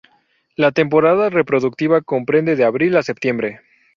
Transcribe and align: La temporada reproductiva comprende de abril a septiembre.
La 0.55 0.71
temporada 0.71 1.29
reproductiva 1.29 2.01
comprende 2.01 2.55
de 2.55 2.65
abril 2.65 2.97
a 2.97 3.03
septiembre. 3.03 3.61